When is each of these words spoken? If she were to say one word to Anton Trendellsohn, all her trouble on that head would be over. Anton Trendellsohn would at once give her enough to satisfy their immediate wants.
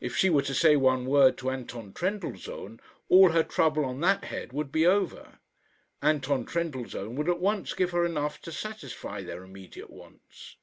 If 0.00 0.16
she 0.16 0.30
were 0.30 0.40
to 0.40 0.54
say 0.54 0.76
one 0.76 1.04
word 1.04 1.36
to 1.36 1.50
Anton 1.50 1.92
Trendellsohn, 1.92 2.80
all 3.10 3.32
her 3.32 3.42
trouble 3.42 3.84
on 3.84 4.00
that 4.00 4.24
head 4.24 4.50
would 4.54 4.72
be 4.72 4.86
over. 4.86 5.40
Anton 6.00 6.46
Trendellsohn 6.46 7.16
would 7.16 7.28
at 7.28 7.38
once 7.38 7.74
give 7.74 7.90
her 7.90 8.06
enough 8.06 8.40
to 8.48 8.50
satisfy 8.50 9.20
their 9.22 9.44
immediate 9.44 9.90
wants. 9.90 10.56